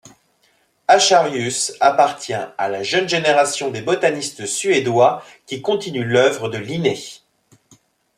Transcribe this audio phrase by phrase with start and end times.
[0.87, 6.97] Acharius appartient à la jeune génération des botanistes suédois qui continue l'œuvre de Linné.